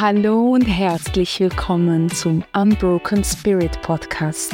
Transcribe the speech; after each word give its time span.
Hallo 0.00 0.52
und 0.54 0.64
herzlich 0.64 1.40
willkommen 1.40 2.08
zum 2.08 2.42
Unbroken 2.54 3.22
Spirit 3.22 3.82
Podcast, 3.82 4.50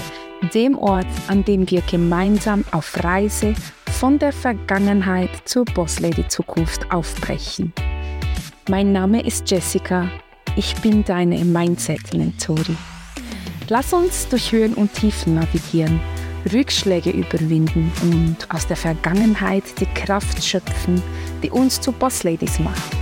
dem 0.53 0.77
Ort, 0.77 1.07
an 1.29 1.45
dem 1.45 1.71
wir 1.71 1.83
gemeinsam 1.83 2.65
auf 2.73 3.05
Reise 3.05 3.55
von 3.93 4.19
der 4.19 4.33
Vergangenheit 4.33 5.31
zur 5.45 5.65
Bosslady 5.65 6.27
Zukunft 6.27 6.91
aufbrechen. 6.91 7.73
Mein 8.69 8.91
Name 8.91 9.25
ist 9.25 9.49
Jessica, 9.49 10.11
ich 10.57 10.75
bin 10.79 11.05
deine 11.05 11.45
Mindset-Mentorin. 11.45 12.77
Lass 13.69 13.93
uns 13.93 14.27
durch 14.27 14.51
Höhen 14.51 14.75
und 14.75 14.95
Tiefen 14.95 15.37
navigieren, 15.37 16.01
Rückschläge 16.53 17.11
überwinden 17.11 17.93
und 18.03 18.53
aus 18.53 18.67
der 18.67 18.77
Vergangenheit 18.77 19.63
die 19.79 19.87
Kraft 19.95 20.45
schöpfen, 20.45 21.01
die 21.45 21.51
uns 21.51 21.81
zu 21.81 21.93
Bossladies 21.93 22.59
macht. 22.59 22.96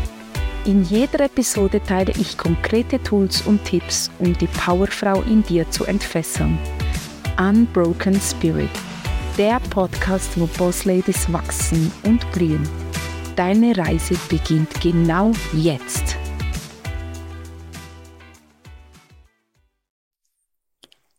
In 0.67 0.83
jeder 0.83 1.21
Episode 1.21 1.83
teile 1.83 2.13
ich 2.19 2.39
konkrete 2.39 3.03
Tools 3.03 3.43
und 3.43 3.63
Tipps, 3.67 4.11
um 4.19 4.33
die 4.39 4.47
Powerfrau 4.47 5.21
in 5.21 5.43
dir 5.43 5.71
zu 5.71 5.85
entfesseln. 5.85 6.59
Unbroken 7.39 8.19
Spirit, 8.19 8.71
der 9.37 9.61
Podcast, 9.69 10.41
wo 10.41 10.47
Bossladies 10.47 11.31
wachsen 11.31 11.93
und 12.05 12.33
blühen. 12.33 12.67
Deine 13.37 13.77
Reise 13.77 14.17
beginnt 14.31 14.81
genau 14.81 15.33
jetzt. 15.53 16.17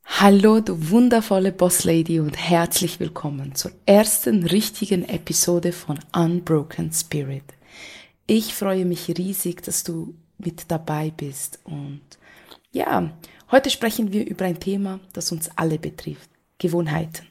Hallo, 0.06 0.60
du 0.60 0.90
wundervolle 0.90 1.52
Bosslady 1.52 2.20
und 2.20 2.36
herzlich 2.36 3.00
willkommen 3.00 3.54
zur 3.54 3.74
ersten 3.86 4.44
richtigen 4.48 5.08
Episode 5.08 5.72
von 5.72 6.00
Unbroken 6.16 6.92
Spirit. 6.92 7.55
Ich 8.28 8.56
freue 8.56 8.86
mich 8.86 9.08
riesig, 9.18 9.62
dass 9.62 9.84
du 9.84 10.16
mit 10.40 10.72
dabei 10.72 11.12
bist. 11.16 11.60
Und 11.64 12.02
ja, 12.72 13.12
heute 13.52 13.70
sprechen 13.70 14.12
wir 14.12 14.26
über 14.26 14.46
ein 14.46 14.60
Thema, 14.60 15.00
das 15.14 15.32
uns 15.32 15.50
alle 15.56 15.78
betrifft. 15.78 16.30
Gewohnheiten. 16.58 17.28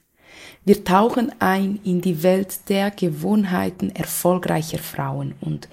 Wir 0.65 0.85
tauchen 0.85 1.33
ein 1.41 1.81
in 1.83 2.01
die 2.01 2.23
Welt 2.23 2.69
der 2.69 2.91
Gewohnheiten 2.91 3.91
erfolgreicher 3.91 4.79
Frauen 4.79 5.35
und 5.41 5.69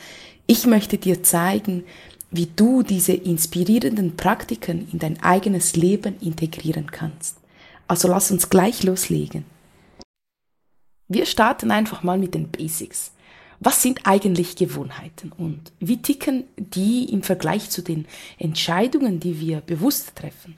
ich 0.47 0.65
möchte 0.65 0.97
dir 0.97 1.23
zeigen, 1.23 1.83
wie 2.29 2.47
du 2.47 2.81
diese 2.81 3.13
inspirierenden 3.13 4.15
Praktiken 4.15 4.87
in 4.91 4.99
dein 4.99 5.21
eigenes 5.21 5.75
Leben 5.75 6.19
integrieren 6.19 6.91
kannst. 6.91 7.37
Also 7.87 8.07
lass 8.07 8.31
uns 8.31 8.49
gleich 8.49 8.83
loslegen. 8.83 9.45
Wir 11.07 11.25
starten 11.25 11.71
einfach 11.71 12.03
mal 12.03 12.17
mit 12.17 12.33
den 12.33 12.49
Basics 12.49 13.11
was 13.63 13.83
sind 13.83 14.07
eigentlich 14.07 14.55
Gewohnheiten 14.55 15.31
und 15.37 15.71
wie 15.79 16.01
ticken 16.01 16.45
die 16.57 17.05
im 17.13 17.21
Vergleich 17.21 17.69
zu 17.69 17.83
den 17.83 18.07
Entscheidungen, 18.39 19.19
die 19.19 19.39
wir 19.39 19.61
bewusst 19.61 20.15
treffen? 20.15 20.55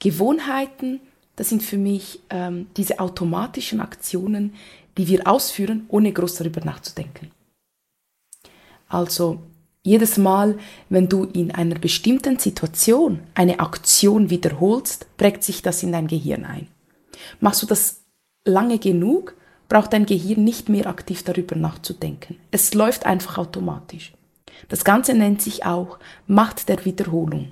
Gewohnheiten, 0.00 1.00
das 1.36 1.50
sind 1.50 1.62
für 1.62 1.78
mich 1.78 2.18
ähm, 2.30 2.66
diese 2.76 2.98
automatischen 2.98 3.80
Aktionen, 3.80 4.54
die 4.98 5.06
wir 5.06 5.28
ausführen, 5.28 5.86
ohne 5.88 6.12
groß 6.12 6.34
darüber 6.34 6.64
nachzudenken. 6.64 7.30
Also 8.88 9.38
jedes 9.84 10.18
Mal, 10.18 10.58
wenn 10.88 11.08
du 11.08 11.24
in 11.24 11.52
einer 11.52 11.78
bestimmten 11.78 12.40
Situation 12.40 13.20
eine 13.36 13.60
Aktion 13.60 14.30
wiederholst, 14.30 15.06
prägt 15.16 15.44
sich 15.44 15.62
das 15.62 15.84
in 15.84 15.92
dein 15.92 16.08
Gehirn 16.08 16.44
ein. 16.44 16.66
Machst 17.38 17.62
du 17.62 17.66
das 17.66 18.00
lange 18.44 18.80
genug, 18.80 19.36
braucht 19.68 19.92
dein 19.92 20.06
Gehirn 20.06 20.44
nicht 20.44 20.68
mehr 20.68 20.86
aktiv 20.86 21.22
darüber 21.22 21.56
nachzudenken. 21.56 22.36
Es 22.50 22.74
läuft 22.74 23.06
einfach 23.06 23.38
automatisch. 23.38 24.12
Das 24.68 24.84
Ganze 24.84 25.14
nennt 25.14 25.42
sich 25.42 25.64
auch 25.64 25.98
Macht 26.26 26.68
der 26.68 26.84
Wiederholung. 26.84 27.50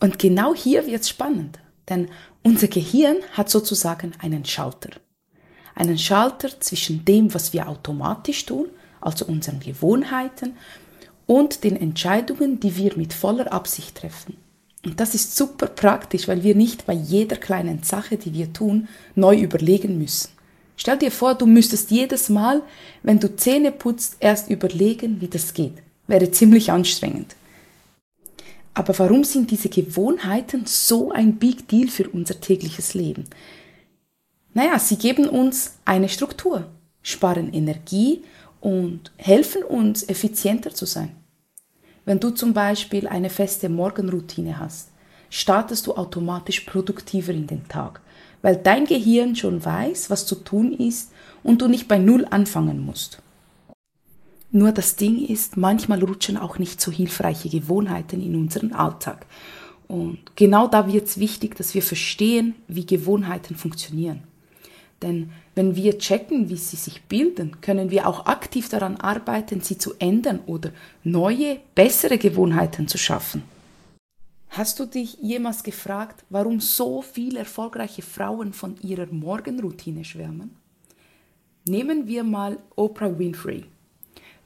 Und 0.00 0.18
genau 0.18 0.54
hier 0.54 0.86
wird's 0.86 1.08
spannend, 1.08 1.58
denn 1.88 2.08
unser 2.42 2.68
Gehirn 2.68 3.16
hat 3.32 3.48
sozusagen 3.48 4.12
einen 4.20 4.44
Schalter. 4.44 4.90
Einen 5.74 5.98
Schalter 5.98 6.60
zwischen 6.60 7.04
dem, 7.04 7.32
was 7.34 7.52
wir 7.52 7.68
automatisch 7.68 8.44
tun, 8.46 8.68
also 9.00 9.24
unseren 9.24 9.60
Gewohnheiten, 9.60 10.56
und 11.26 11.64
den 11.64 11.76
Entscheidungen, 11.76 12.60
die 12.60 12.76
wir 12.76 12.96
mit 12.96 13.12
voller 13.14 13.52
Absicht 13.52 13.96
treffen. 13.96 14.36
Und 14.84 15.00
das 15.00 15.14
ist 15.14 15.36
super 15.36 15.66
praktisch, 15.66 16.28
weil 16.28 16.42
wir 16.42 16.54
nicht 16.54 16.84
bei 16.84 16.92
jeder 16.92 17.36
kleinen 17.36 17.82
Sache, 17.82 18.18
die 18.18 18.34
wir 18.34 18.52
tun, 18.52 18.88
neu 19.14 19.36
überlegen 19.36 19.98
müssen. 19.98 20.33
Stell 20.76 20.98
dir 20.98 21.10
vor, 21.10 21.34
du 21.34 21.46
müsstest 21.46 21.90
jedes 21.90 22.28
Mal, 22.28 22.62
wenn 23.02 23.20
du 23.20 23.34
Zähne 23.36 23.72
putzt, 23.72 24.16
erst 24.20 24.50
überlegen, 24.50 25.20
wie 25.20 25.28
das 25.28 25.54
geht. 25.54 25.74
Wäre 26.06 26.30
ziemlich 26.30 26.70
anstrengend. 26.70 27.36
Aber 28.74 28.98
warum 28.98 29.22
sind 29.22 29.52
diese 29.52 29.68
Gewohnheiten 29.68 30.66
so 30.66 31.12
ein 31.12 31.36
Big 31.36 31.68
Deal 31.68 31.88
für 31.88 32.08
unser 32.08 32.40
tägliches 32.40 32.94
Leben? 32.94 33.24
Naja, 34.52 34.78
sie 34.78 34.96
geben 34.96 35.28
uns 35.28 35.74
eine 35.84 36.08
Struktur, 36.08 36.66
sparen 37.02 37.52
Energie 37.52 38.24
und 38.60 39.12
helfen 39.16 39.62
uns, 39.62 40.02
effizienter 40.02 40.74
zu 40.74 40.86
sein. 40.86 41.14
Wenn 42.04 42.20
du 42.20 42.30
zum 42.30 42.52
Beispiel 42.52 43.06
eine 43.06 43.30
feste 43.30 43.68
Morgenroutine 43.68 44.58
hast, 44.58 44.88
startest 45.30 45.86
du 45.86 45.94
automatisch 45.94 46.60
produktiver 46.60 47.32
in 47.32 47.46
den 47.46 47.66
Tag 47.68 48.00
weil 48.44 48.56
dein 48.56 48.84
Gehirn 48.84 49.34
schon 49.34 49.64
weiß, 49.64 50.10
was 50.10 50.26
zu 50.26 50.34
tun 50.34 50.74
ist 50.74 51.10
und 51.42 51.62
du 51.62 51.66
nicht 51.66 51.88
bei 51.88 51.96
Null 51.96 52.26
anfangen 52.28 52.84
musst. 52.84 53.22
Nur 54.50 54.70
das 54.70 54.96
Ding 54.96 55.24
ist, 55.26 55.56
manchmal 55.56 56.04
rutschen 56.04 56.36
auch 56.36 56.58
nicht 56.58 56.78
so 56.78 56.92
hilfreiche 56.92 57.48
Gewohnheiten 57.48 58.22
in 58.22 58.36
unseren 58.36 58.74
Alltag. 58.74 59.24
Und 59.88 60.18
genau 60.36 60.68
da 60.68 60.92
wird 60.92 61.06
es 61.06 61.18
wichtig, 61.18 61.56
dass 61.56 61.72
wir 61.72 61.80
verstehen, 61.80 62.54
wie 62.68 62.84
Gewohnheiten 62.84 63.56
funktionieren. 63.56 64.24
Denn 65.00 65.30
wenn 65.54 65.74
wir 65.74 65.98
checken, 65.98 66.50
wie 66.50 66.58
sie 66.58 66.76
sich 66.76 67.02
bilden, 67.04 67.62
können 67.62 67.90
wir 67.90 68.06
auch 68.06 68.26
aktiv 68.26 68.68
daran 68.68 68.96
arbeiten, 68.96 69.62
sie 69.62 69.78
zu 69.78 69.94
ändern 69.98 70.40
oder 70.44 70.70
neue, 71.02 71.60
bessere 71.74 72.18
Gewohnheiten 72.18 72.88
zu 72.88 72.98
schaffen. 72.98 73.42
Hast 74.56 74.78
du 74.78 74.86
dich 74.86 75.18
jemals 75.20 75.64
gefragt, 75.64 76.24
warum 76.30 76.60
so 76.60 77.02
viele 77.02 77.40
erfolgreiche 77.40 78.02
Frauen 78.02 78.52
von 78.52 78.76
ihrer 78.82 79.06
Morgenroutine 79.06 80.04
schwärmen? 80.04 80.56
Nehmen 81.66 82.06
wir 82.06 82.22
mal 82.22 82.58
Oprah 82.76 83.18
Winfrey. 83.18 83.64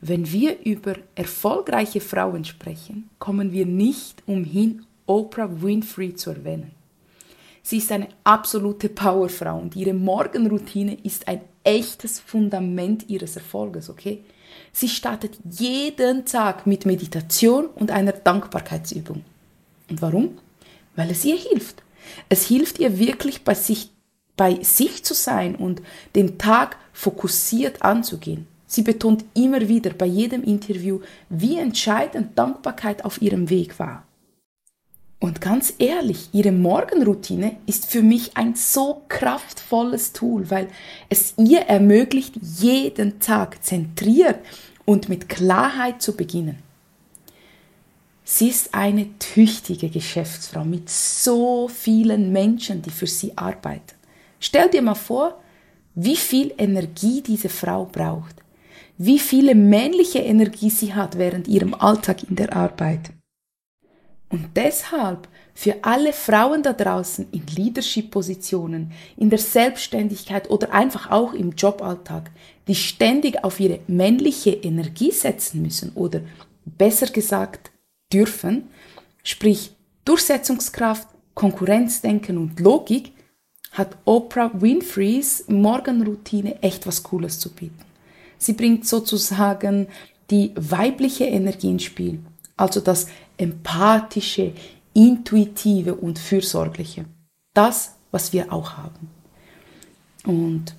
Wenn 0.00 0.32
wir 0.32 0.64
über 0.64 0.94
erfolgreiche 1.14 2.00
Frauen 2.00 2.47
sprechen, 2.47 3.10
kommen 3.18 3.52
wir 3.52 3.66
nicht 3.66 4.22
umhin, 4.26 4.86
Oprah 5.04 5.60
Winfrey 5.60 6.14
zu 6.14 6.30
erwähnen. 6.30 6.70
Sie 7.62 7.76
ist 7.76 7.92
eine 7.92 8.08
absolute 8.24 8.88
Powerfrau 8.88 9.58
und 9.58 9.76
ihre 9.76 9.92
Morgenroutine 9.92 10.97
ist 11.02 11.28
ein 11.28 11.42
echtes 11.64 12.18
Fundament 12.18 13.10
ihres 13.10 13.36
Erfolges, 13.36 13.91
okay? 13.91 14.24
Sie 14.72 14.88
startet 14.88 15.38
jeden 15.50 16.24
Tag 16.24 16.66
mit 16.66 16.86
Meditation 16.86 17.66
und 17.66 17.91
einer 17.91 18.12
Dankbarkeitsübung. 18.12 19.22
Und 19.91 20.03
warum? 20.03 20.38
Weil 20.97 21.10
es 21.10 21.25
ihr 21.25 21.37
hilft. 21.37 21.82
Es 22.28 22.44
hilft 22.47 22.78
ihr 22.78 22.99
wirklich 22.99 23.44
bei 23.44 23.54
sich, 23.54 23.91
bei 24.37 24.62
sich 24.62 25.04
zu 25.04 25.15
sein 25.15 25.54
und 25.54 25.82
den 26.15 26.38
Tag 26.38 26.76
fokussiert 26.93 27.82
anzugehen. 27.82 28.47
Sie 28.66 28.82
betont 28.82 29.25
immer 29.34 29.69
wieder 29.69 29.91
bei 29.91 30.06
jedem 30.06 30.44
Interview, 30.44 31.00
wie 31.31 31.59
entscheidend 31.59 32.38
Dankbarkeit 32.38 33.04
auf 33.04 33.22
ihrem 33.22 33.48
Weg 33.48 33.78
war. 33.78 34.04
Und 35.21 35.41
ganz 35.41 35.75
ehrlich, 35.78 36.28
ihre 36.32 36.53
Morgenroutine 36.53 37.56
ist 37.66 37.87
für 37.87 38.03
mich 38.03 38.37
ein 38.37 38.54
so 38.54 39.03
kraftvolles 39.09 40.12
Tool, 40.12 40.48
weil 40.50 40.69
es 41.09 41.34
ihr 41.37 41.62
ermöglicht, 41.62 42.34
jeden 42.41 43.19
Tag 43.19 43.65
zentriert 43.65 44.38
und 44.84 45.09
mit 45.09 45.28
Klarheit 45.28 46.01
zu 46.01 46.15
beginnen. 46.15 46.62
Sie 48.30 48.51
ist 48.51 48.75
eine 48.75 49.19
tüchtige 49.19 49.89
Geschäftsfrau 49.89 50.63
mit 50.63 50.91
so 50.91 51.66
vielen 51.66 52.30
Menschen, 52.30 52.83
die 52.83 52.91
für 52.91 53.07
sie 53.07 53.33
arbeiten. 53.39 53.97
Stell 54.39 54.69
dir 54.69 54.83
mal 54.83 54.95
vor, 54.95 55.41
wie 55.95 56.15
viel 56.15 56.53
Energie 56.59 57.22
diese 57.22 57.48
Frau 57.48 57.86
braucht, 57.86 58.36
wie 58.98 59.19
viele 59.19 59.54
männliche 59.54 60.19
Energie 60.19 60.69
sie 60.69 60.92
hat 60.92 61.16
während 61.16 61.48
ihrem 61.48 61.72
Alltag 61.72 62.22
in 62.28 62.36
der 62.36 62.54
Arbeit. 62.54 63.13
Und 64.28 64.48
deshalb 64.54 65.27
für 65.54 65.77
alle 65.81 66.13
Frauen 66.13 66.63
da 66.63 66.74
draußen 66.74 67.28
in 67.33 67.47
Leadership-Positionen, 67.47 68.92
in 69.16 69.31
der 69.31 69.39
Selbstständigkeit 69.39 70.51
oder 70.51 70.74
einfach 70.74 71.10
auch 71.10 71.33
im 71.33 71.53
Joballtag, 71.53 72.31
die 72.69 72.74
ständig 72.74 73.42
auf 73.42 73.59
ihre 73.59 73.81
männliche 73.86 74.51
Energie 74.51 75.13
setzen 75.13 75.63
müssen 75.63 75.92
oder 75.95 76.21
besser 76.66 77.07
gesagt 77.07 77.71
dürfen, 78.13 78.69
sprich 79.22 79.72
Durchsetzungskraft, 80.05 81.09
Konkurrenzdenken 81.34 82.39
und 82.39 82.59
Logik, 82.60 83.13
hat 83.72 83.97
Oprah 84.05 84.51
Winfreys 84.55 85.45
Morgenroutine 85.49 86.63
echt 86.63 86.87
was 86.87 87.03
Cooles 87.03 87.39
zu 87.39 87.51
bieten. 87.51 87.84
Sie 88.39 88.55
bringt 88.55 88.87
sozusagen 88.87 89.89
die 90.31 90.53
weibliche 90.57 91.25
Energie 91.25 91.71
ins 91.71 91.84
Spiel. 91.84 92.21
also 92.57 92.81
das 92.81 93.07
empathische, 93.37 94.53
intuitive 94.93 95.95
und 95.95 96.19
fürsorgliche. 96.19 97.05
Das, 97.55 97.95
was 98.10 98.33
wir 98.33 98.53
auch 98.53 98.77
haben. 98.77 99.10
Und 100.27 100.75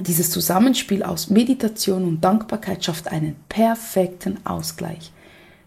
dieses 0.00 0.30
Zusammenspiel 0.30 1.04
aus 1.04 1.30
Meditation 1.30 2.04
und 2.04 2.20
Dankbarkeit 2.22 2.84
schafft 2.84 3.08
einen 3.08 3.36
perfekten 3.48 4.44
Ausgleich. 4.44 5.12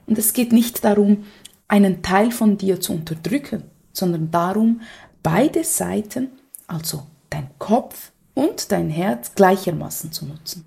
Und 0.07 0.17
es 0.17 0.33
geht 0.33 0.51
nicht 0.51 0.83
darum, 0.83 1.25
einen 1.67 2.01
Teil 2.01 2.31
von 2.31 2.57
dir 2.57 2.79
zu 2.81 2.93
unterdrücken, 2.93 3.63
sondern 3.93 4.31
darum, 4.31 4.81
beide 5.21 5.63
Seiten, 5.63 6.29
also 6.65 7.03
dein 7.29 7.49
Kopf 7.59 8.11
und 8.33 8.71
dein 8.71 8.89
Herz, 8.89 9.35
gleichermaßen 9.35 10.11
zu 10.11 10.25
nutzen. 10.25 10.65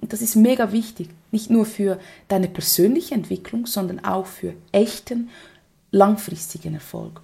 Und 0.00 0.12
das 0.12 0.20
ist 0.20 0.36
mega 0.36 0.70
wichtig, 0.70 1.08
nicht 1.30 1.50
nur 1.50 1.64
für 1.64 1.98
deine 2.28 2.48
persönliche 2.48 3.14
Entwicklung, 3.14 3.66
sondern 3.66 4.04
auch 4.04 4.26
für 4.26 4.54
echten, 4.70 5.30
langfristigen 5.90 6.74
Erfolg. 6.74 7.22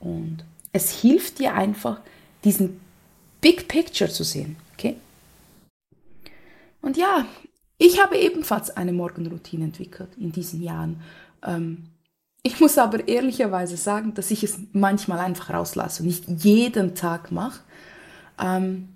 Und 0.00 0.38
es 0.72 0.90
hilft 0.90 1.38
dir 1.38 1.54
einfach, 1.54 2.00
diesen 2.44 2.80
Big 3.42 3.68
Picture 3.68 4.10
zu 4.10 4.24
sehen. 4.24 4.56
Okay? 4.72 4.96
Und 6.80 6.96
ja, 6.96 7.26
ich 7.84 8.00
habe 8.00 8.16
ebenfalls 8.16 8.70
eine 8.70 8.92
Morgenroutine 8.92 9.64
entwickelt 9.64 10.10
in 10.16 10.30
diesen 10.30 10.62
Jahren. 10.62 11.00
Ähm, 11.42 11.88
ich 12.44 12.60
muss 12.60 12.78
aber 12.78 13.08
ehrlicherweise 13.08 13.76
sagen, 13.76 14.14
dass 14.14 14.30
ich 14.30 14.44
es 14.44 14.56
manchmal 14.72 15.18
einfach 15.18 15.50
rauslasse 15.50 16.02
und 16.02 16.06
nicht 16.06 16.44
jeden 16.44 16.94
Tag 16.94 17.32
mache. 17.32 17.60
Ähm, 18.40 18.88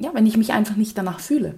ja, 0.00 0.14
wenn 0.14 0.26
ich 0.26 0.38
mich 0.38 0.52
einfach 0.52 0.76
nicht 0.76 0.96
danach 0.96 1.20
fühle. 1.20 1.56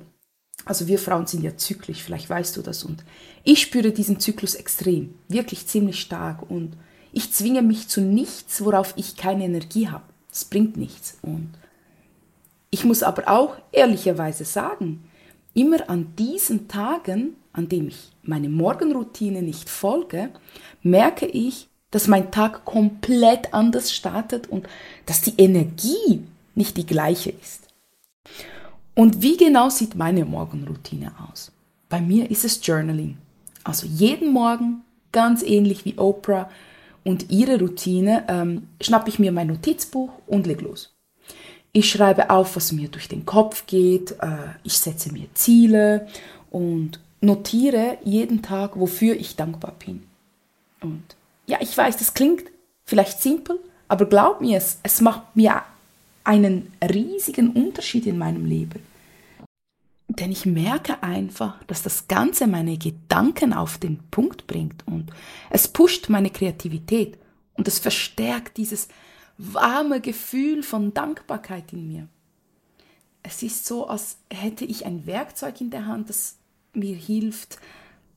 Also 0.64 0.88
wir 0.88 0.98
Frauen 0.98 1.28
sind 1.28 1.44
ja 1.44 1.56
zyklisch, 1.56 2.02
vielleicht 2.02 2.28
weißt 2.28 2.56
du 2.56 2.62
das. 2.62 2.82
Und 2.82 3.04
ich 3.44 3.62
spüre 3.62 3.92
diesen 3.92 4.18
Zyklus 4.18 4.56
extrem, 4.56 5.14
wirklich 5.28 5.68
ziemlich 5.68 6.00
stark. 6.00 6.50
Und 6.50 6.76
ich 7.12 7.32
zwinge 7.32 7.62
mich 7.62 7.86
zu 7.86 8.00
nichts, 8.00 8.64
worauf 8.64 8.94
ich 8.96 9.16
keine 9.16 9.44
Energie 9.44 9.88
habe. 9.88 10.04
Das 10.28 10.44
bringt 10.44 10.76
nichts. 10.76 11.18
Und 11.22 11.52
ich 12.70 12.84
muss 12.84 13.04
aber 13.04 13.28
auch 13.28 13.56
ehrlicherweise 13.70 14.44
sagen, 14.44 15.04
immer 15.54 15.88
an 15.88 16.14
diesen 16.18 16.68
Tagen, 16.68 17.36
an 17.52 17.68
denen 17.68 17.88
ich 17.88 18.12
meine 18.22 18.48
Morgenroutine 18.48 19.42
nicht 19.42 19.68
folge, 19.68 20.30
merke 20.82 21.26
ich, 21.26 21.68
dass 21.90 22.08
mein 22.08 22.32
Tag 22.32 22.64
komplett 22.64 23.54
anders 23.54 23.92
startet 23.92 24.48
und 24.48 24.66
dass 25.06 25.22
die 25.22 25.34
Energie 25.38 26.24
nicht 26.54 26.76
die 26.76 26.86
gleiche 26.86 27.30
ist. 27.30 27.68
Und 28.94 29.22
wie 29.22 29.36
genau 29.36 29.68
sieht 29.68 29.94
meine 29.94 30.24
Morgenroutine 30.24 31.12
aus? 31.30 31.52
Bei 31.88 32.00
mir 32.00 32.30
ist 32.30 32.44
es 32.44 32.64
Journaling. 32.64 33.18
Also 33.62 33.86
jeden 33.86 34.32
Morgen, 34.32 34.82
ganz 35.12 35.42
ähnlich 35.42 35.84
wie 35.84 35.98
Oprah 35.98 36.50
und 37.04 37.30
ihre 37.30 37.58
Routine, 37.58 38.24
ähm, 38.28 38.68
schnappe 38.80 39.08
ich 39.08 39.18
mir 39.18 39.32
mein 39.32 39.48
Notizbuch 39.48 40.10
und 40.26 40.46
leg 40.46 40.60
los. 40.60 40.93
Ich 41.76 41.90
schreibe 41.90 42.30
auf, 42.30 42.54
was 42.54 42.70
mir 42.70 42.88
durch 42.88 43.08
den 43.08 43.26
Kopf 43.26 43.66
geht, 43.66 44.12
äh, 44.20 44.36
ich 44.62 44.78
setze 44.78 45.12
mir 45.12 45.26
Ziele 45.34 46.06
und 46.52 47.00
notiere 47.20 47.98
jeden 48.04 48.42
Tag, 48.42 48.78
wofür 48.78 49.16
ich 49.16 49.34
dankbar 49.34 49.74
bin. 49.84 50.04
Und 50.80 51.02
ja, 51.46 51.58
ich 51.60 51.76
weiß, 51.76 51.96
das 51.96 52.14
klingt 52.14 52.44
vielleicht 52.84 53.20
simpel, 53.20 53.58
aber 53.88 54.06
glaub 54.06 54.40
mir, 54.40 54.56
es, 54.56 54.78
es 54.84 55.00
macht 55.00 55.34
mir 55.34 55.62
einen 56.22 56.72
riesigen 56.80 57.50
Unterschied 57.50 58.06
in 58.06 58.18
meinem 58.18 58.46
Leben. 58.46 58.80
Denn 60.06 60.30
ich 60.30 60.46
merke 60.46 61.02
einfach, 61.02 61.56
dass 61.64 61.82
das 61.82 62.06
Ganze 62.06 62.46
meine 62.46 62.78
Gedanken 62.78 63.52
auf 63.52 63.78
den 63.78 63.98
Punkt 64.12 64.46
bringt 64.46 64.86
und 64.86 65.10
es 65.50 65.66
pusht 65.66 66.08
meine 66.08 66.30
Kreativität 66.30 67.18
und 67.54 67.66
es 67.66 67.80
verstärkt 67.80 68.58
dieses 68.58 68.86
warme 69.38 70.00
Gefühl 70.00 70.62
von 70.62 70.94
Dankbarkeit 70.94 71.72
in 71.72 71.88
mir. 71.88 72.08
Es 73.22 73.42
ist 73.42 73.66
so, 73.66 73.86
als 73.86 74.18
hätte 74.30 74.64
ich 74.64 74.86
ein 74.86 75.06
Werkzeug 75.06 75.60
in 75.60 75.70
der 75.70 75.86
Hand, 75.86 76.10
das 76.10 76.36
mir 76.74 76.94
hilft, 76.94 77.58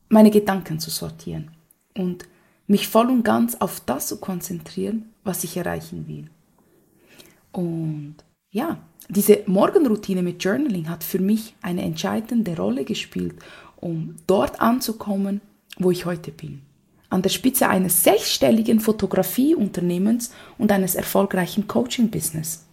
meine 0.08 0.30
Gedanken 0.30 0.78
zu 0.80 0.90
sortieren 0.90 1.50
und 1.96 2.28
mich 2.66 2.88
voll 2.88 3.08
und 3.10 3.22
ganz 3.22 3.54
auf 3.56 3.80
das 3.80 4.08
zu 4.08 4.18
konzentrieren, 4.20 5.10
was 5.24 5.44
ich 5.44 5.56
erreichen 5.56 6.06
will. 6.06 6.28
Und 7.52 8.16
ja, 8.50 8.78
diese 9.08 9.42
Morgenroutine 9.46 10.22
mit 10.22 10.44
Journaling 10.44 10.88
hat 10.88 11.02
für 11.02 11.18
mich 11.18 11.54
eine 11.62 11.82
entscheidende 11.82 12.56
Rolle 12.56 12.84
gespielt, 12.84 13.36
um 13.76 14.16
dort 14.26 14.60
anzukommen, 14.60 15.40
wo 15.78 15.90
ich 15.90 16.04
heute 16.04 16.30
bin 16.30 16.62
an 17.10 17.22
der 17.22 17.30
Spitze 17.30 17.68
eines 17.68 18.02
sechsstelligen 18.04 18.80
Fotografieunternehmens 18.80 20.32
und 20.58 20.72
eines 20.72 20.94
erfolgreichen 20.94 21.66
Coaching-Business. 21.66 22.64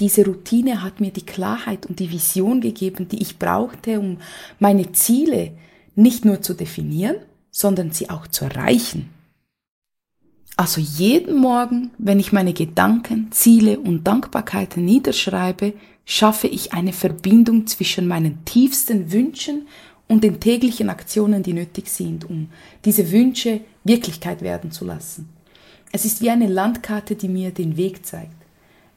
Diese 0.00 0.24
Routine 0.24 0.82
hat 0.82 1.00
mir 1.00 1.12
die 1.12 1.24
Klarheit 1.24 1.86
und 1.86 2.00
die 2.00 2.10
Vision 2.10 2.60
gegeben, 2.60 3.08
die 3.08 3.22
ich 3.22 3.38
brauchte, 3.38 4.00
um 4.00 4.18
meine 4.58 4.92
Ziele 4.92 5.52
nicht 5.94 6.24
nur 6.24 6.42
zu 6.42 6.54
definieren, 6.54 7.16
sondern 7.50 7.92
sie 7.92 8.10
auch 8.10 8.26
zu 8.26 8.44
erreichen. 8.44 9.10
Also 10.56 10.80
jeden 10.80 11.36
Morgen, 11.36 11.90
wenn 11.98 12.20
ich 12.20 12.32
meine 12.32 12.52
Gedanken, 12.52 13.30
Ziele 13.30 13.78
und 13.78 14.04
Dankbarkeiten 14.04 14.84
niederschreibe, 14.84 15.74
schaffe 16.04 16.48
ich 16.48 16.72
eine 16.72 16.92
Verbindung 16.92 17.66
zwischen 17.66 18.06
meinen 18.06 18.44
tiefsten 18.44 19.10
Wünschen 19.12 19.66
und 20.08 20.22
den 20.22 20.40
täglichen 20.40 20.90
Aktionen, 20.90 21.42
die 21.42 21.52
nötig 21.52 21.88
sind, 21.88 22.28
um 22.28 22.48
diese 22.84 23.10
Wünsche 23.10 23.60
Wirklichkeit 23.84 24.42
werden 24.42 24.70
zu 24.70 24.84
lassen. 24.84 25.28
Es 25.92 26.04
ist 26.04 26.20
wie 26.20 26.30
eine 26.30 26.46
Landkarte, 26.46 27.14
die 27.14 27.28
mir 27.28 27.50
den 27.50 27.76
Weg 27.76 28.04
zeigt. 28.04 28.34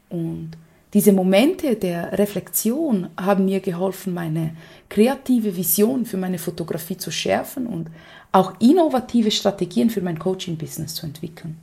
Und 0.10 0.52
diese 0.94 1.12
Momente 1.12 1.76
der 1.76 2.18
Reflexion 2.18 3.10
haben 3.20 3.46
mir 3.46 3.60
geholfen, 3.60 4.14
meine 4.14 4.56
kreative 4.90 5.56
Vision 5.56 6.06
für 6.06 6.18
meine 6.18 6.40
Fotografie 6.40 6.98
zu 6.98 7.12
schärfen 7.12 7.68
und 7.68 7.90
auch 8.32 8.54
innovative 8.60 9.32
Strategien 9.32 9.90
für 9.90 10.02
mein 10.02 10.18
Coaching-Business 10.18 10.96
zu 10.96 11.06
entwickeln. 11.06 11.58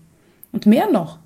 Und 0.52 0.67
mehr 0.67 0.90
noch, 0.90 1.19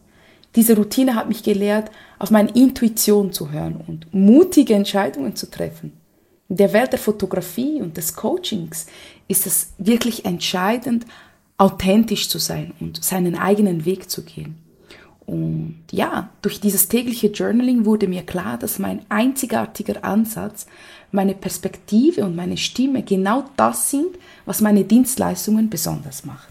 diese 0.57 0.77
Routine 0.77 1.15
hat 1.15 1.29
mich 1.29 1.43
gelehrt, 1.43 1.91
auf 2.19 2.31
meine 2.31 2.51
Intuition 2.51 3.33
zu 3.33 3.51
hören 3.51 3.77
und 3.87 4.13
mutige 4.15 4.75
Entscheidungen 4.75 5.37
zu 5.37 5.51
treffen. 5.51 5.93
In 6.49 6.57
der 6.57 6.73
Welt 6.73 6.93
der 6.93 6.99
Fotografie 6.99 7.83
und 7.83 7.97
des 7.97 8.15
Coachings 8.15 8.87
ist 9.29 9.47
es 9.47 9.73
wirklich 9.77 10.25
entscheidend, 10.25 11.05
authentisch 11.59 12.29
zu 12.29 12.39
sein 12.39 12.73
und 12.81 13.03
seinen 13.05 13.37
eigenen 13.37 13.85
Weg 13.85 14.11
zu 14.11 14.23
gehen. 14.23 14.57
Und 15.27 15.81
ja, 15.91 16.31
durch 16.41 16.59
dieses 16.59 16.89
tägliche 16.89 17.27
Journaling 17.27 17.85
wurde 17.85 18.09
mir 18.09 18.23
klar, 18.23 18.57
dass 18.57 18.79
mein 18.79 19.03
einzigartiger 19.11 20.03
Ansatz, 20.03 20.67
meine 21.13 21.35
Perspektive 21.35 22.25
und 22.25 22.35
meine 22.35 22.57
Stimme 22.57 23.03
genau 23.03 23.45
das 23.59 23.91
sind, 23.91 24.17
was 24.47 24.63
meine 24.63 24.85
Dienstleistungen 24.85 25.69
besonders 25.69 26.25
macht. 26.25 26.49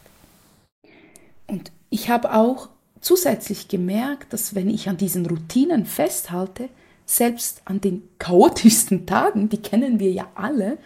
Und 1.47 1.71
ich 1.89 2.09
habe 2.09 2.35
auch 2.35 2.69
zusätzlich 3.01 3.67
gemerkt, 3.67 4.31
dass 4.31 4.53
wenn 4.53 4.69
ich 4.69 4.89
an 4.89 4.97
diesen 4.97 5.25
Routinen 5.25 5.87
festhalte, 5.87 6.69
selbst 7.07 7.61
an 7.65 7.81
den 7.81 8.03
chaotischsten 8.19 9.05
Tagen, 9.07 9.49
die 9.49 9.61
kennen 9.61 9.99
wir 9.99 10.11
ja 10.11 10.27
alle, 10.35 10.77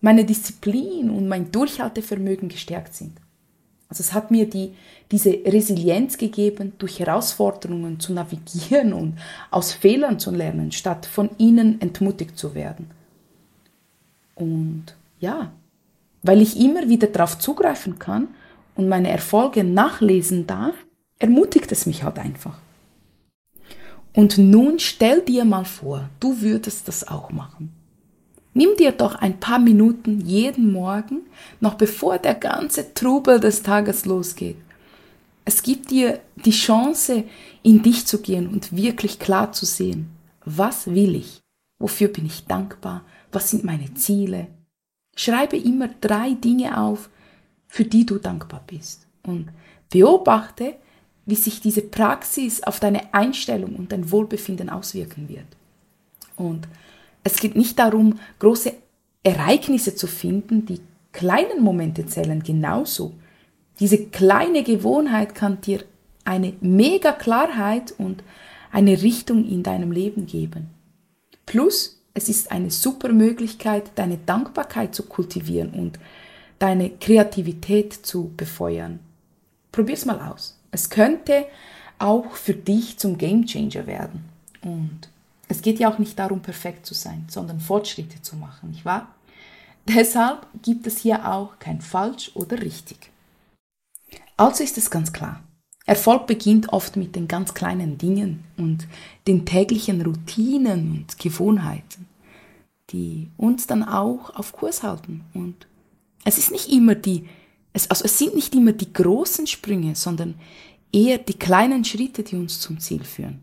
meine 0.00 0.24
Disziplin 0.24 1.10
und 1.10 1.28
mein 1.28 1.52
Durchhaltevermögen 1.52 2.48
gestärkt 2.48 2.94
sind. 2.94 3.12
Also 3.88 4.00
es 4.00 4.14
hat 4.14 4.30
mir 4.30 4.48
die, 4.48 4.72
diese 5.10 5.30
Resilienz 5.30 6.16
gegeben, 6.16 6.72
durch 6.78 6.98
Herausforderungen 6.98 8.00
zu 8.00 8.14
navigieren 8.14 8.94
und 8.94 9.18
aus 9.50 9.74
Fehlern 9.74 10.18
zu 10.18 10.30
lernen, 10.30 10.72
statt 10.72 11.04
von 11.04 11.28
ihnen 11.36 11.78
entmutigt 11.82 12.38
zu 12.38 12.54
werden. 12.54 12.90
Und 14.34 14.96
ja, 15.20 15.52
weil 16.22 16.40
ich 16.40 16.58
immer 16.58 16.88
wieder 16.88 17.08
darauf 17.08 17.38
zugreifen 17.38 17.98
kann 17.98 18.28
und 18.74 18.88
meine 18.88 19.10
Erfolge 19.10 19.62
nachlesen 19.62 20.46
darf, 20.46 20.74
ermutigt 21.18 21.70
es 21.70 21.84
mich 21.84 22.02
halt 22.02 22.18
einfach. 22.18 22.61
Und 24.14 24.38
nun 24.38 24.78
stell 24.78 25.22
dir 25.22 25.44
mal 25.44 25.64
vor, 25.64 26.08
du 26.20 26.40
würdest 26.40 26.88
das 26.88 27.06
auch 27.08 27.30
machen. 27.30 27.72
Nimm 28.54 28.76
dir 28.76 28.92
doch 28.92 29.14
ein 29.14 29.40
paar 29.40 29.58
Minuten 29.58 30.20
jeden 30.20 30.72
Morgen, 30.72 31.22
noch 31.60 31.74
bevor 31.74 32.18
der 32.18 32.34
ganze 32.34 32.92
Trubel 32.92 33.40
des 33.40 33.62
Tages 33.62 34.04
losgeht. 34.04 34.56
Es 35.44 35.62
gibt 35.62 35.90
dir 35.90 36.20
die 36.44 36.50
Chance, 36.50 37.24
in 37.62 37.82
dich 37.82 38.06
zu 38.06 38.20
gehen 38.20 38.48
und 38.48 38.76
wirklich 38.76 39.18
klar 39.18 39.52
zu 39.52 39.64
sehen, 39.64 40.10
was 40.44 40.86
will 40.88 41.14
ich? 41.14 41.40
Wofür 41.78 42.08
bin 42.08 42.26
ich 42.26 42.44
dankbar? 42.44 43.04
Was 43.32 43.50
sind 43.50 43.64
meine 43.64 43.94
Ziele? 43.94 44.48
Schreibe 45.16 45.56
immer 45.56 45.88
drei 46.00 46.34
Dinge 46.34 46.78
auf, 46.78 47.08
für 47.66 47.84
die 47.84 48.04
du 48.04 48.18
dankbar 48.18 48.62
bist. 48.66 49.06
Und 49.26 49.48
beobachte, 49.90 50.74
wie 51.26 51.34
sich 51.34 51.60
diese 51.60 51.82
Praxis 51.82 52.62
auf 52.62 52.80
deine 52.80 53.14
Einstellung 53.14 53.76
und 53.76 53.92
dein 53.92 54.10
Wohlbefinden 54.10 54.68
auswirken 54.68 55.28
wird. 55.28 55.46
Und 56.36 56.66
es 57.24 57.36
geht 57.36 57.56
nicht 57.56 57.78
darum, 57.78 58.18
große 58.38 58.74
Ereignisse 59.22 59.94
zu 59.94 60.06
finden, 60.06 60.66
die 60.66 60.80
kleinen 61.12 61.62
Momente 61.62 62.06
zählen 62.06 62.42
genauso 62.42 63.14
Diese 63.78 64.06
kleine 64.06 64.62
Gewohnheit 64.62 65.34
kann 65.34 65.60
dir 65.60 65.84
eine 66.24 66.52
mega 66.60 67.12
Klarheit 67.12 67.94
und 67.98 68.22
eine 68.70 69.02
Richtung 69.02 69.48
in 69.48 69.62
deinem 69.62 69.92
Leben 69.92 70.26
geben. 70.26 70.70
Plus, 71.46 72.02
es 72.14 72.28
ist 72.28 72.52
eine 72.52 72.70
super 72.70 73.12
Möglichkeit, 73.12 73.90
deine 73.94 74.18
Dankbarkeit 74.18 74.94
zu 74.94 75.04
kultivieren 75.04 75.70
und 75.70 75.98
deine 76.58 76.90
Kreativität 76.90 77.92
zu 77.92 78.32
befeuern. 78.36 79.00
Probier's 79.72 80.04
mal 80.04 80.20
aus. 80.20 80.61
Es 80.72 80.90
könnte 80.90 81.46
auch 81.98 82.32
für 82.32 82.54
dich 82.54 82.98
zum 82.98 83.16
Gamechanger 83.16 83.86
werden. 83.86 84.24
Und 84.62 85.08
es 85.48 85.62
geht 85.62 85.78
ja 85.78 85.92
auch 85.92 85.98
nicht 85.98 86.18
darum, 86.18 86.40
perfekt 86.40 86.86
zu 86.86 86.94
sein, 86.94 87.26
sondern 87.28 87.60
Fortschritte 87.60 88.20
zu 88.22 88.36
machen, 88.36 88.70
nicht 88.70 88.84
wahr? 88.84 89.14
Deshalb 89.86 90.46
gibt 90.62 90.86
es 90.86 90.98
hier 90.98 91.30
auch 91.30 91.58
kein 91.58 91.80
falsch 91.80 92.32
oder 92.34 92.60
richtig. 92.60 93.10
Also 94.36 94.64
ist 94.64 94.78
es 94.78 94.90
ganz 94.90 95.12
klar. 95.12 95.42
Erfolg 95.84 96.26
beginnt 96.26 96.72
oft 96.72 96.96
mit 96.96 97.16
den 97.16 97.26
ganz 97.26 97.54
kleinen 97.54 97.98
Dingen 97.98 98.44
und 98.56 98.86
den 99.26 99.44
täglichen 99.44 100.00
Routinen 100.00 100.92
und 100.92 101.18
Gewohnheiten, 101.18 102.06
die 102.90 103.30
uns 103.36 103.66
dann 103.66 103.82
auch 103.82 104.34
auf 104.36 104.52
Kurs 104.52 104.84
halten. 104.84 105.24
Und 105.34 105.66
es 106.24 106.38
ist 106.38 106.52
nicht 106.52 106.70
immer 106.70 106.94
die, 106.94 107.28
es, 107.72 107.90
also 107.90 108.04
es 108.04 108.18
sind 108.18 108.34
nicht 108.34 108.54
immer 108.54 108.72
die 108.72 108.92
großen 108.92 109.46
Sprünge, 109.46 109.94
sondern 109.94 110.34
eher 110.92 111.18
die 111.18 111.38
kleinen 111.38 111.84
Schritte, 111.84 112.22
die 112.22 112.36
uns 112.36 112.60
zum 112.60 112.78
Ziel 112.78 113.04
führen. 113.04 113.40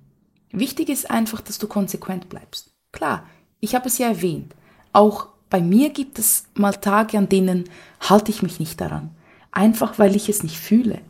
Wichtig 0.52 0.90
ist 0.90 1.10
einfach, 1.10 1.42
dass 1.42 1.60
du 1.60 1.68
konsequent 1.68 2.30
bleibst. 2.30 2.72
Klar, 2.92 3.26
ich 3.60 3.76
habe 3.76 3.88
es 3.88 3.98
ja 3.98 4.08
erwähnt. 4.08 4.56
Auch 4.94 5.28
bei 5.50 5.62
mir 5.62 5.90
gibt 5.90 6.20
es 6.20 6.46
mal 6.54 6.74
Tage, 6.74 7.18
an 7.18 7.30
denen 7.30 7.66
halte 8.00 8.32
ich 8.32 8.42
mich 8.42 8.60
nicht 8.60 8.80
daran. 8.80 9.12
Einfach 9.52 10.00
weil 10.00 10.16
ich 10.16 10.30
es 10.30 10.44
nicht 10.44 10.58
fühle. 10.58 11.02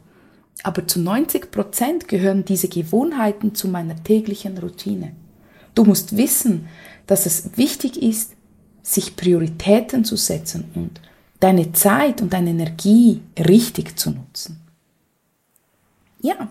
Aber 0.63 0.87
zu 0.87 0.99
90 0.99 1.51
Prozent 1.51 2.07
gehören 2.07 2.45
diese 2.45 2.67
Gewohnheiten 2.67 3.55
zu 3.55 3.67
meiner 3.67 4.01
täglichen 4.03 4.57
Routine. 4.57 5.15
Du 5.75 5.85
musst 5.85 6.17
wissen, 6.17 6.67
dass 7.07 7.25
es 7.25 7.57
wichtig 7.57 8.01
ist, 8.01 8.33
sich 8.81 9.15
Prioritäten 9.15 10.03
zu 10.03 10.15
setzen 10.15 10.65
und 10.73 10.99
deine 11.39 11.71
Zeit 11.71 12.21
und 12.21 12.33
deine 12.33 12.51
Energie 12.51 13.21
richtig 13.37 13.97
zu 13.97 14.11
nutzen. 14.11 14.61
Ja, 16.21 16.49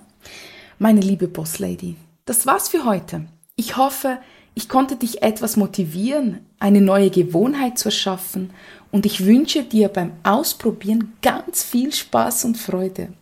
meine 0.78 1.00
liebe 1.00 1.28
Bosslady, 1.28 1.96
das 2.24 2.46
war's 2.46 2.68
für 2.68 2.84
heute. 2.84 3.26
Ich 3.56 3.76
hoffe, 3.76 4.18
ich 4.54 4.68
konnte 4.68 4.96
dich 4.96 5.22
etwas 5.22 5.56
motivieren, 5.56 6.40
eine 6.58 6.80
neue 6.80 7.10
Gewohnheit 7.10 7.78
zu 7.78 7.88
erschaffen 7.88 8.50
und 8.90 9.06
ich 9.06 9.24
wünsche 9.24 9.62
dir 9.62 9.88
beim 9.88 10.12
Ausprobieren 10.22 11.12
ganz 11.22 11.62
viel 11.62 11.92
Spaß 11.92 12.46
und 12.46 12.56
Freude. 12.56 13.12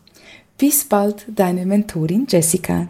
Bis 0.57 0.85
bald, 0.85 1.27
deine 1.29 1.67
Mentorin 1.67 2.27
Jessica. 2.29 2.89